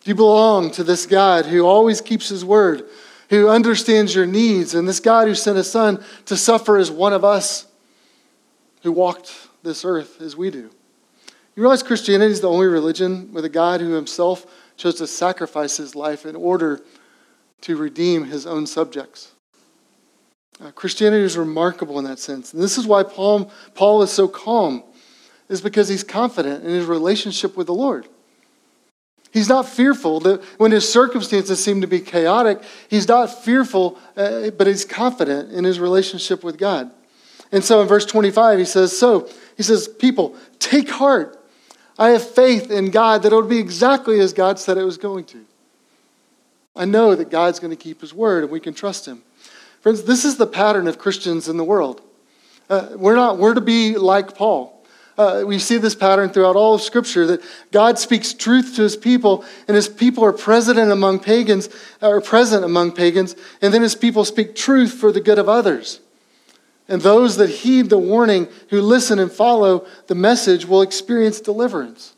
[0.05, 2.85] You belong to this God who always keeps his word,
[3.31, 7.13] who understands your needs, and this God who sent his son to suffer as one
[7.13, 7.67] of us
[8.83, 10.71] who walked this earth as we do?
[11.57, 15.77] You realize Christianity is the only religion with a God who himself chose to sacrifice
[15.77, 16.81] his life in order
[17.63, 19.33] to redeem his own subjects.
[20.61, 22.53] Uh, Christianity is remarkable in that sense.
[22.53, 24.83] And this is why Paul, Paul is so calm,
[25.49, 28.09] is because he's confident in his relationship with the Lord.
[29.33, 34.51] He's not fearful that when his circumstances seem to be chaotic, he's not fearful, uh,
[34.51, 36.91] but he's confident in his relationship with God.
[37.53, 41.35] And so in verse 25, he says, So, he says, People, take heart.
[41.99, 44.99] I have faith in God that it will be exactly as God said it was
[44.99, 45.45] going to.
[46.77, 49.23] I know that God's going to keep his word and we can trust him.
[49.81, 52.01] Friends, this is the pattern of Christians in the world.
[52.71, 54.78] Uh, we're not, we're to be like Paul.
[55.19, 58.97] Uh, we see this pattern throughout all of Scripture that God speaks truth to his
[58.97, 61.69] people, and his people are present among pagans,
[62.01, 65.99] or present among pagans, and then his people speak truth for the good of others.
[66.87, 72.15] And those that heed the warning, who listen and follow the message, will experience deliverance.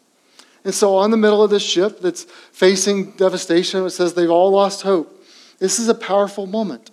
[0.62, 4.50] And so, on the middle of this ship that's facing devastation, it says they've all
[4.50, 5.24] lost hope.
[5.58, 6.90] This is a powerful moment.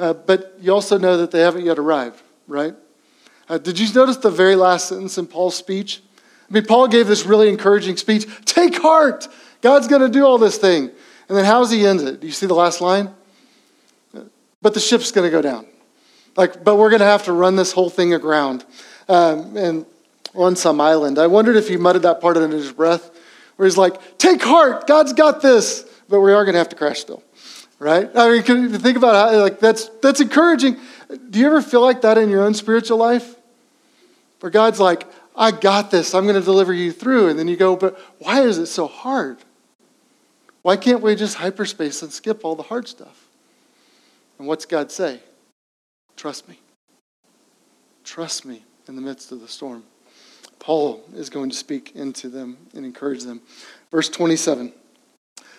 [0.00, 2.74] Uh, but you also know that they haven't yet arrived, right?
[3.48, 6.02] Uh, did you notice the very last sentence in Paul's speech?
[6.48, 9.28] I mean, Paul gave this really encouraging speech Take heart!
[9.62, 10.90] God's going to do all this thing.
[11.28, 12.20] And then how does he end it?
[12.20, 13.10] Do you see the last line?
[14.62, 15.66] But the ship's going to go down.
[16.36, 18.64] Like, but we're going to have to run this whole thing aground.
[19.08, 19.86] Um, and
[20.36, 21.18] on some island.
[21.18, 23.10] I wondered if he muttered that part under his breath,
[23.56, 25.84] where he's like, Take heart, God's got this.
[26.08, 27.22] But we are going to have to crash still,
[27.78, 28.08] right?
[28.14, 30.76] I mean, think about how, like, that's, that's encouraging.
[31.30, 33.36] Do you ever feel like that in your own spiritual life?
[34.40, 37.28] Where God's like, I got this, I'm going to deliver you through.
[37.28, 39.38] And then you go, But why is it so hard?
[40.62, 43.28] Why can't we just hyperspace and skip all the hard stuff?
[44.38, 45.20] And what's God say?
[46.16, 46.58] Trust me.
[48.02, 49.84] Trust me in the midst of the storm.
[50.58, 53.40] Paul is going to speak into them and encourage them.
[53.90, 54.72] Verse 27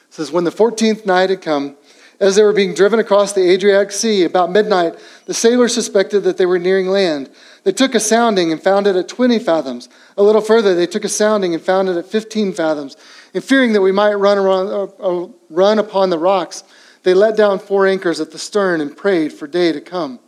[0.09, 1.77] says, When the 14th night had come,
[2.19, 6.37] as they were being driven across the Adriatic Sea, about midnight, the sailors suspected that
[6.37, 7.29] they were nearing land.
[7.63, 9.87] They took a sounding and found it at 20 fathoms.
[10.17, 12.97] A little further, they took a sounding and found it at 15 fathoms.
[13.33, 16.63] And fearing that we might run, around, uh, uh, run upon the rocks,
[17.03, 20.19] they let down four anchors at the stern and prayed for day to come.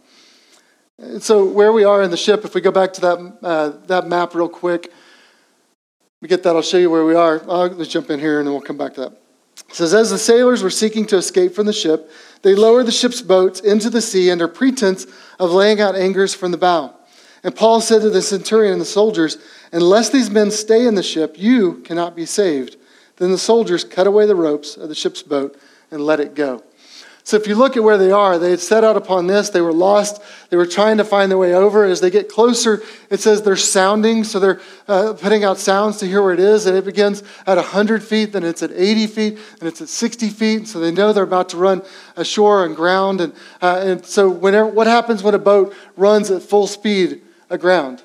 [0.99, 3.69] And so, where we are in the ship, if we go back to that, uh,
[3.87, 4.91] that map real quick,
[6.21, 7.41] we get that, I'll show you where we are.
[7.49, 9.28] Uh, let's jump in here and then we'll come back to that.
[9.67, 12.91] It says, As the sailors were seeking to escape from the ship, they lowered the
[12.91, 15.05] ship's boats into the sea under pretense
[15.39, 16.93] of laying out anchors from the bow.
[17.43, 19.37] And Paul said to the centurion and the soldiers,
[19.71, 22.77] Unless these men stay in the ship, you cannot be saved.
[23.17, 25.59] Then the soldiers cut away the ropes of the ship's boat
[25.91, 26.63] and let it go.
[27.29, 29.51] So if you look at where they are, they had set out upon this.
[29.51, 30.19] They were lost.
[30.49, 31.85] They were trying to find their way over.
[31.85, 34.23] As they get closer, it says they're sounding.
[34.23, 36.65] So they're uh, putting out sounds to hear where it is.
[36.65, 40.29] And it begins at 100 feet, then it's at 80 feet, and it's at 60
[40.29, 40.67] feet.
[40.67, 41.83] So they know they're about to run
[42.15, 43.21] ashore and ground.
[43.21, 48.01] And, uh, and so whenever, what happens when a boat runs at full speed aground?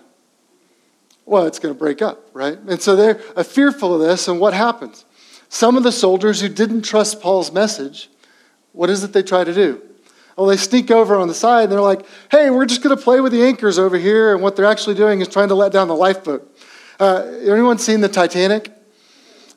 [1.25, 2.59] Well, it's going to break up, right?
[2.59, 4.29] And so they're uh, fearful of this.
[4.29, 5.07] And what happens?
[5.49, 8.11] Some of the soldiers who didn't trust Paul's message
[8.75, 9.81] what is it they try to do?
[10.37, 13.01] Well, they sneak over on the side and they're like, hey, we're just going to
[13.01, 14.35] play with the anchors over here.
[14.35, 16.51] And what they're actually doing is trying to let down the lifeboat.
[16.99, 18.73] Uh, anyone seen the Titanic?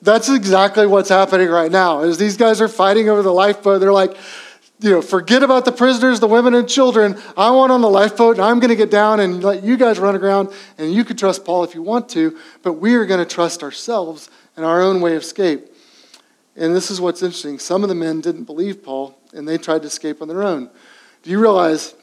[0.04, 2.02] That's exactly what's happening right now.
[2.02, 4.16] As these guys are fighting over the lifeboat, they're like,
[4.80, 7.20] you know, forget about the prisoners, the women and children.
[7.36, 9.98] I want on the lifeboat and I'm going to get down and let you guys
[9.98, 10.50] run aground.
[10.78, 13.64] And you can trust Paul if you want to, but we are going to trust
[13.64, 15.74] ourselves and our own way of escape.
[16.58, 17.60] And this is what's interesting.
[17.60, 20.70] Some of the men didn't believe Paul, and they tried to escape on their own.
[21.22, 21.94] Do you realize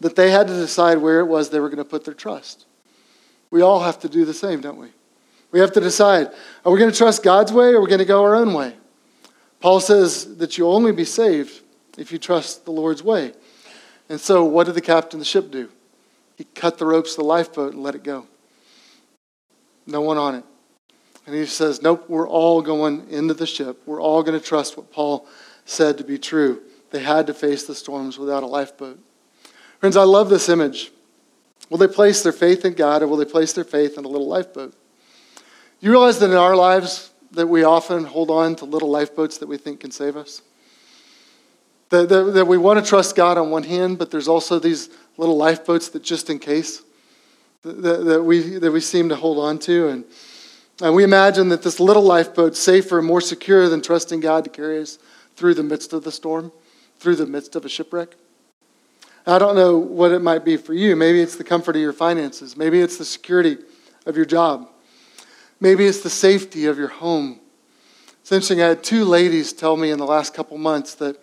[0.00, 2.66] that they had to decide where it was they were going to put their trust?
[3.50, 4.88] We all have to do the same, don't we?
[5.52, 6.30] We have to decide
[6.64, 8.52] are we going to trust God's way or are we going to go our own
[8.52, 8.74] way?
[9.60, 11.62] Paul says that you'll only be saved
[11.96, 13.32] if you trust the Lord's way.
[14.08, 15.70] And so, what did the captain of the ship do?
[16.36, 18.26] He cut the ropes of the lifeboat and let it go.
[19.86, 20.44] No one on it.
[21.26, 23.80] And he says, Nope, we're all going into the ship.
[23.86, 25.26] We're all going to trust what Paul
[25.64, 26.62] said to be true.
[26.90, 29.00] They had to face the storms without a lifeboat.
[29.80, 30.92] Friends, I love this image.
[31.70, 34.08] Will they place their faith in God or will they place their faith in a
[34.08, 34.74] little lifeboat?
[35.80, 39.48] You realize that in our lives that we often hold on to little lifeboats that
[39.48, 40.42] we think can save us?
[41.88, 44.90] That, that, that we want to trust God on one hand, but there's also these
[45.16, 46.82] little lifeboats that just in case
[47.62, 49.88] that, that, we, that we seem to hold on to.
[49.88, 50.04] And,
[50.80, 54.50] and we imagine that this little lifeboat's safer and more secure than trusting God to
[54.50, 54.98] carry us
[55.36, 56.52] through the midst of the storm,
[56.98, 58.16] through the midst of a shipwreck.
[59.26, 60.96] I don't know what it might be for you.
[60.96, 62.56] Maybe it's the comfort of your finances.
[62.56, 63.56] Maybe it's the security
[64.04, 64.68] of your job.
[65.60, 67.40] Maybe it's the safety of your home.
[68.20, 68.60] It's interesting.
[68.60, 71.16] I had two ladies tell me in the last couple months that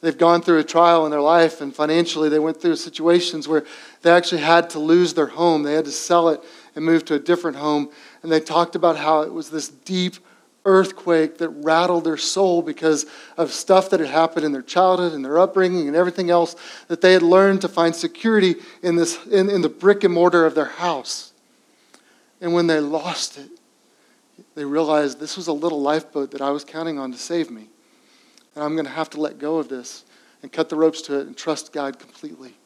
[0.00, 3.64] they've gone through a trial in their life, and financially they went through situations where
[4.02, 5.62] they actually had to lose their home.
[5.62, 6.42] They had to sell it
[6.74, 7.90] and move to a different home.
[8.26, 10.16] And they talked about how it was this deep
[10.64, 15.24] earthquake that rattled their soul because of stuff that had happened in their childhood and
[15.24, 16.56] their upbringing and everything else
[16.88, 20.44] that they had learned to find security in, this, in, in the brick and mortar
[20.44, 21.32] of their house.
[22.40, 23.48] And when they lost it,
[24.56, 27.68] they realized this was a little lifeboat that I was counting on to save me.
[28.56, 30.04] And I'm going to have to let go of this
[30.42, 32.56] and cut the ropes to it and trust God completely.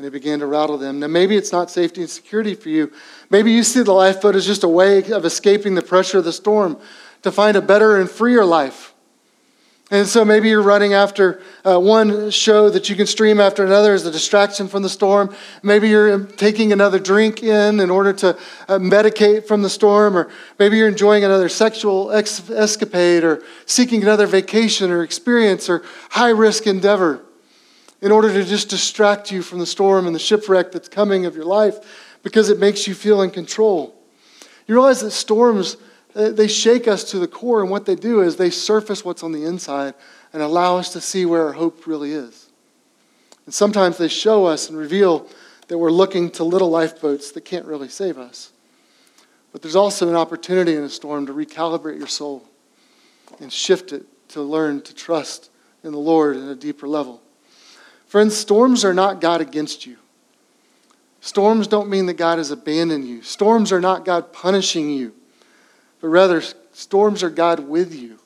[0.00, 0.98] And it began to rattle them.
[0.98, 2.90] Now, maybe it's not safety and security for you.
[3.28, 6.32] Maybe you see the lifeboat as just a way of escaping the pressure of the
[6.32, 6.78] storm
[7.20, 8.94] to find a better and freer life.
[9.90, 13.92] And so maybe you're running after uh, one show that you can stream after another
[13.92, 15.34] as a distraction from the storm.
[15.62, 20.30] Maybe you're taking another drink in in order to uh, medicate from the storm, or
[20.58, 26.30] maybe you're enjoying another sexual ex- escapade, or seeking another vacation or experience or high
[26.30, 27.22] risk endeavor
[28.00, 31.36] in order to just distract you from the storm and the shipwreck that's coming of
[31.36, 33.94] your life because it makes you feel in control.
[34.66, 35.76] You realize that storms
[36.14, 39.22] uh, they shake us to the core, and what they do is they surface what's
[39.22, 39.94] on the inside
[40.32, 42.48] and allow us to see where our hope really is.
[43.46, 45.26] And sometimes they show us and reveal
[45.68, 48.50] that we're looking to little lifeboats that can't really save us.
[49.52, 52.44] But there's also an opportunity in a storm to recalibrate your soul
[53.40, 55.50] and shift it to learn to trust
[55.82, 57.22] in the Lord at a deeper level.
[58.10, 59.96] Friends, storms are not God against you.
[61.22, 63.22] Storms don't mean that God has abandoned you.
[63.22, 65.14] Storms are not God punishing you
[66.00, 66.42] but rather,
[66.72, 68.18] storms are God with you,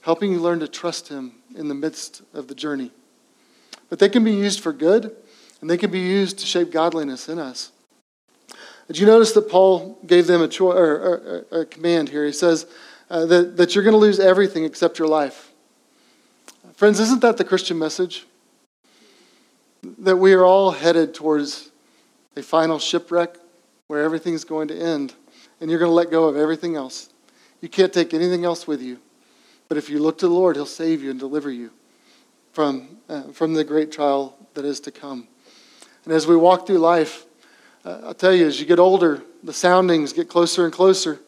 [0.00, 2.90] helping you learn to trust Him in the midst of the journey.
[3.88, 5.14] But they can be used for good,
[5.60, 7.70] and they can be used to shape godliness in us.
[8.88, 12.24] Did you notice that Paul gave them a, cho- or, or, a command here?
[12.24, 12.66] He says
[13.10, 15.52] uh, that, that you're going to lose everything except your life.
[16.74, 18.26] Friends, isn't that the Christian message?
[19.82, 21.70] That we are all headed towards
[22.36, 23.36] a final shipwreck
[23.86, 25.14] where everything's going to end
[25.60, 27.10] and you're going to let go of everything else.
[27.60, 28.98] You can't take anything else with you.
[29.68, 31.70] But if you look to the Lord, He'll save you and deliver you
[32.52, 35.28] from, uh, from the great trial that is to come.
[36.04, 37.26] And as we walk through life,
[37.84, 41.20] uh, I'll tell you, as you get older, the soundings get closer and closer.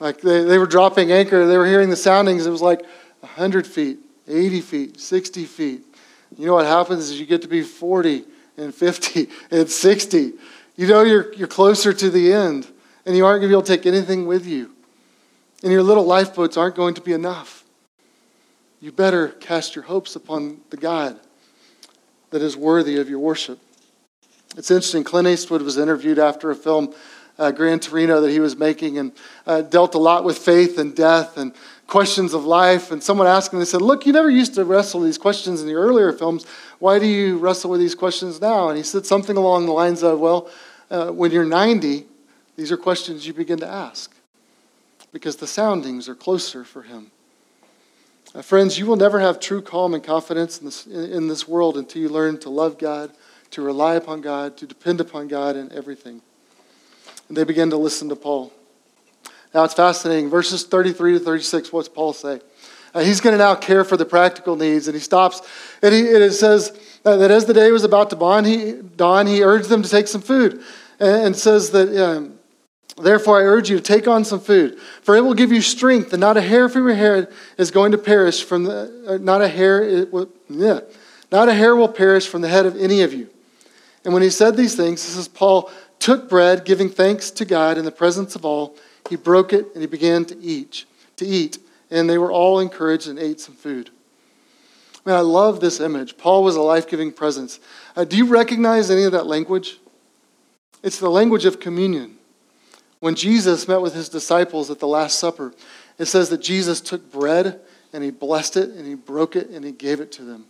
[0.00, 2.46] Like they, they were dropping anchor, they were hearing the soundings.
[2.46, 2.82] It was like
[3.20, 5.91] 100 feet, 80 feet, 60 feet.
[6.36, 8.24] You know what happens is you get to be 40
[8.56, 10.32] and 50 and 60.
[10.76, 12.66] You know you're, you're closer to the end
[13.04, 14.70] and you aren't going to be able to take anything with you.
[15.62, 17.64] And your little lifeboats aren't going to be enough.
[18.80, 21.18] You better cast your hopes upon the God
[22.30, 23.60] that is worthy of your worship.
[24.56, 26.92] It's interesting, Clint Eastwood was interviewed after a film,
[27.38, 29.12] uh, Gran Torino, that he was making and
[29.46, 31.54] uh, dealt a lot with faith and death and
[31.92, 32.90] questions of life.
[32.90, 35.68] And someone asked him, they said, Look, you never used to wrestle these questions in
[35.68, 36.46] your earlier films.
[36.78, 38.70] Why do you wrestle with these questions now?
[38.70, 40.50] And he said something along the lines of, Well,
[40.90, 42.06] uh, when you're 90,
[42.56, 44.16] these are questions you begin to ask
[45.12, 47.10] because the soundings are closer for him.
[48.34, 51.46] Uh, friends, you will never have true calm and confidence in this, in, in this
[51.46, 53.12] world until you learn to love God,
[53.50, 56.22] to rely upon God, to depend upon God in everything.
[57.28, 58.50] And they begin to listen to Paul.
[59.54, 60.30] Now it's fascinating.
[60.30, 62.40] Verses 33 to 36, what's Paul say?
[62.94, 65.40] Uh, he's going to now care for the practical needs, and he stops.
[65.82, 69.26] And, he, and it says that as the day was about to dawn he, dawn,
[69.26, 70.62] he urged them to take some food,
[71.00, 72.38] and, and says that um,
[73.00, 76.12] Therefore, I urge you to take on some food, for it will give you strength,
[76.12, 79.40] and not a hair from your head is going to perish from the, uh, not
[79.40, 80.80] a hair, will, yeah,
[81.30, 83.28] not a hair will perish from the head of any of you.
[84.04, 87.78] And when he said these things, this is Paul took bread, giving thanks to God
[87.78, 88.76] in the presence of all.
[89.08, 90.84] He broke it and he began to eat,
[91.16, 91.58] to eat,
[91.90, 93.90] and they were all encouraged and ate some food.
[95.04, 96.16] Man, I love this image.
[96.16, 97.58] Paul was a life-giving presence.
[97.96, 99.80] Uh, do you recognize any of that language?
[100.82, 102.18] It's the language of communion
[103.02, 105.52] When Jesus met with his disciples at the Last Supper,
[105.98, 107.60] it says that Jesus took bread
[107.92, 110.46] and he blessed it and he broke it and he gave it to them.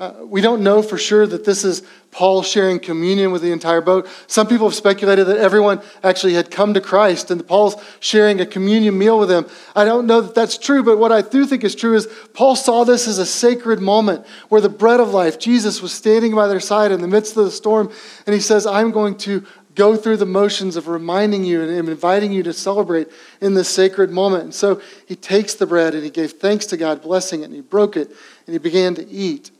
[0.00, 3.80] Uh, we don't know for sure that this is Paul sharing communion with the entire
[3.80, 4.08] boat.
[4.26, 8.46] Some people have speculated that everyone actually had come to Christ and Paul's sharing a
[8.46, 9.46] communion meal with them.
[9.76, 12.56] I don't know that that's true, but what I do think is true is Paul
[12.56, 16.48] saw this as a sacred moment where the bread of life, Jesus, was standing by
[16.48, 17.90] their side in the midst of the storm,
[18.26, 19.44] and he says, I'm going to
[19.76, 23.08] go through the motions of reminding you and inviting you to celebrate
[23.40, 24.44] in this sacred moment.
[24.44, 27.54] And so he takes the bread and he gave thanks to God, blessing it, and
[27.54, 28.08] he broke it,
[28.46, 29.50] and he began to eat.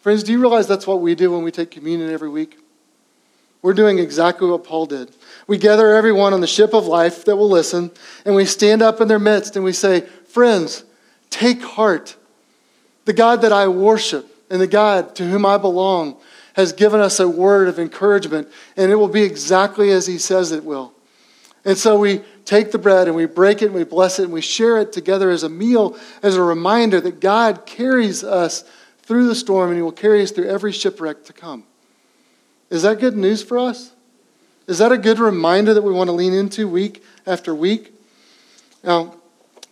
[0.00, 2.58] Friends, do you realize that's what we do when we take communion every week?
[3.62, 5.10] We're doing exactly what Paul did.
[5.46, 7.90] We gather everyone on the ship of life that will listen,
[8.24, 10.84] and we stand up in their midst and we say, Friends,
[11.28, 12.16] take heart.
[13.04, 16.16] The God that I worship and the God to whom I belong
[16.54, 20.50] has given us a word of encouragement, and it will be exactly as he says
[20.50, 20.94] it will.
[21.64, 24.32] And so we take the bread and we break it and we bless it and
[24.32, 28.64] we share it together as a meal, as a reminder that God carries us
[29.10, 31.64] through the storm and He will carry us through every shipwreck to come.
[32.70, 33.90] Is that good news for us?
[34.68, 37.92] Is that a good reminder that we want to lean into week after week?
[38.84, 39.16] Now,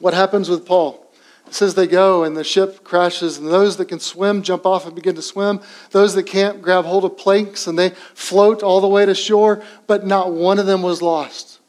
[0.00, 1.06] what happens with Paul?
[1.46, 4.86] It says they go and the ship crashes, and those that can swim jump off
[4.86, 5.60] and begin to swim.
[5.92, 9.62] Those that can't grab hold of planks and they float all the way to shore,
[9.86, 11.60] but not one of them was lost.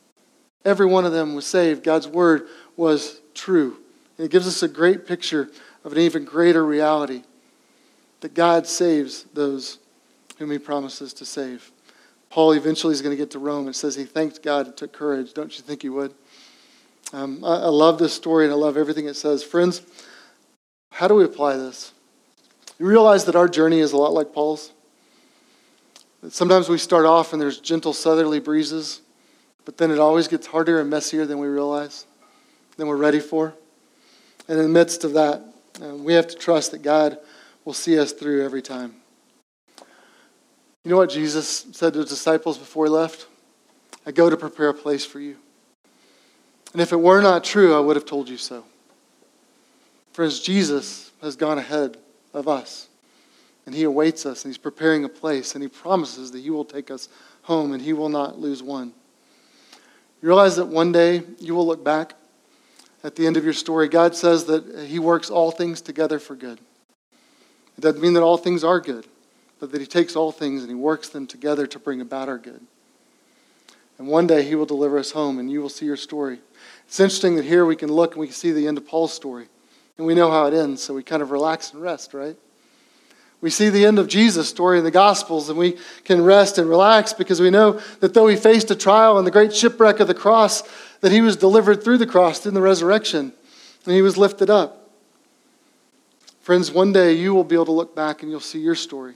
[0.66, 1.84] Every one of them was saved.
[1.84, 3.78] God's word was true.
[4.18, 5.52] It gives us a great picture
[5.84, 7.26] of an even greater reality
[8.22, 9.80] that God saves those
[10.38, 11.72] whom he promises to save.
[12.30, 13.68] Paul eventually is going to get to Rome.
[13.68, 15.34] It says he thanked God and took courage.
[15.34, 16.14] Don't you think he would?
[17.12, 19.44] Um, I, I love this story and I love everything it says.
[19.44, 19.82] Friends,
[20.92, 21.92] how do we apply this?
[22.78, 24.72] You realize that our journey is a lot like Paul's?
[26.22, 29.02] That sometimes we start off and there's gentle southerly breezes,
[29.66, 32.06] but then it always gets harder and messier than we realize,
[32.78, 33.54] than we're ready for.
[34.48, 35.44] And in the midst of that,
[35.82, 37.18] uh, we have to trust that God
[37.70, 38.96] will see us through every time.
[40.84, 43.28] You know what Jesus said to his disciples before he left?
[44.08, 45.36] I go to prepare a place for you.
[46.74, 48.64] And if it were not true, I would have told you so.
[50.14, 51.98] Friends, Jesus has gone ahead
[52.34, 52.88] of us.
[53.68, 56.66] And he awaits us, and he's preparing a place, and he promises that he will
[56.66, 57.08] take us
[57.44, 58.94] home, and he will not lose one.
[60.24, 62.16] You realize that one day you will look back
[63.04, 63.88] at the end of your story.
[63.88, 66.60] God says that he works all things together for good.
[67.80, 69.08] It doesn't mean that all things are good,
[69.58, 72.38] but that He takes all things and He works them together to bring about our
[72.38, 72.60] good.
[73.98, 76.40] And one day He will deliver us home, and you will see your story.
[76.88, 79.14] It's interesting that here we can look and we can see the end of Paul's
[79.14, 79.48] story.
[79.98, 82.36] And we know how it ends, so we kind of relax and rest, right?
[83.40, 86.68] We see the end of Jesus' story in the Gospels, and we can rest and
[86.68, 90.10] relax because we know that though he faced a trial and the great shipwreck of
[90.10, 90.64] the cross,
[91.00, 93.32] that he was delivered through the cross in the resurrection,
[93.86, 94.79] and he was lifted up.
[96.50, 99.14] Friends, one day you will be able to look back and you'll see your story.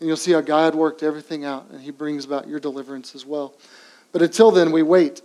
[0.00, 3.24] And you'll see how God worked everything out and He brings about your deliverance as
[3.24, 3.54] well.
[4.10, 5.22] But until then, we wait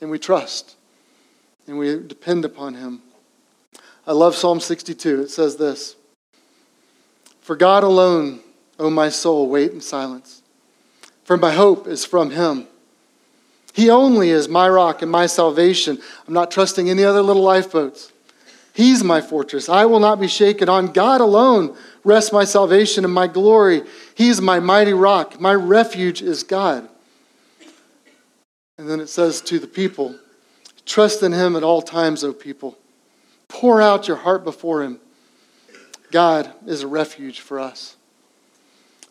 [0.00, 0.76] and we trust
[1.66, 3.02] and we depend upon Him.
[4.06, 5.20] I love Psalm 62.
[5.20, 5.94] It says this
[7.42, 8.40] For God alone,
[8.78, 10.40] O my soul, wait in silence,
[11.22, 12.66] for my hope is from Him.
[13.74, 15.98] He only is my rock and my salvation.
[16.26, 18.10] I'm not trusting any other little lifeboats.
[18.78, 19.68] He's my fortress.
[19.68, 20.68] I will not be shaken.
[20.68, 23.82] On God alone rests my salvation and my glory.
[24.14, 25.40] He's my mighty rock.
[25.40, 26.88] My refuge is God.
[28.78, 30.14] And then it says to the people,
[30.86, 32.78] Trust in him at all times, O people.
[33.48, 35.00] Pour out your heart before him.
[36.12, 37.96] God is a refuge for us.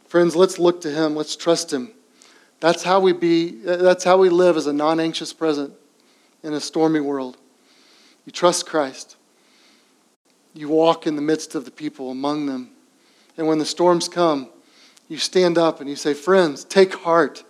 [0.08, 1.14] Friends, let's look to him.
[1.14, 1.92] Let's trust him.
[2.62, 5.74] That's how we be that's how we live as a non-anxious presence
[6.42, 7.36] in a stormy world.
[8.26, 9.17] You trust Christ.
[10.58, 12.72] You walk in the midst of the people among them.
[13.38, 14.50] And when the storms come,
[15.08, 17.44] you stand up and you say, Friends, take heart.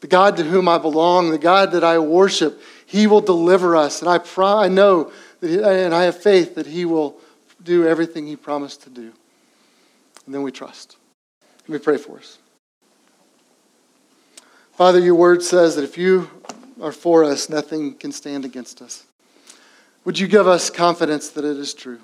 [0.00, 4.00] The God to whom I belong, the God that I worship, He will deliver us.
[4.00, 7.18] And I, pro- I know that he, and I have faith that He will
[7.62, 9.12] do everything He promised to do.
[10.24, 10.96] And then we trust.
[11.68, 12.38] Let me pray for us.
[14.72, 16.30] Father, your word says that if you
[16.80, 19.04] are for us, nothing can stand against us.
[20.06, 22.00] Would you give us confidence that it is true?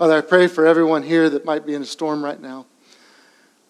[0.00, 2.64] Father, I pray for everyone here that might be in a storm right now.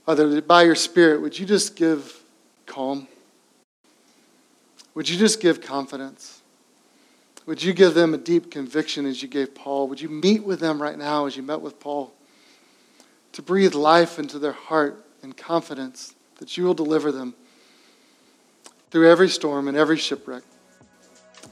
[0.07, 2.23] Father, by your Spirit, would you just give
[2.67, 3.09] calm?
[4.95, 6.43] Would you just give confidence?
[7.47, 9.89] Would you give them a deep conviction as you gave Paul?
[9.89, 12.15] Would you meet with them right now as you met with Paul?
[13.33, 17.35] To breathe life into their heart and confidence that you will deliver them.
[18.93, 20.45] through every storm and every shipwreck.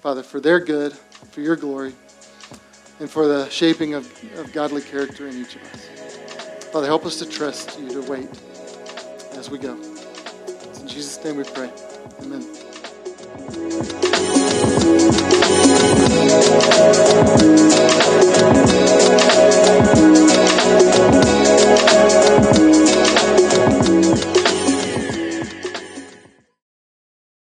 [0.03, 1.95] Father, for their good, for your glory,
[3.01, 4.07] and for the shaping of,
[4.39, 5.87] of godly character in each of us.
[6.73, 8.29] Father, help us to trust you, to wait
[9.33, 9.75] as we go.
[9.75, 11.71] In Jesus' name we pray.
[12.23, 12.45] Amen.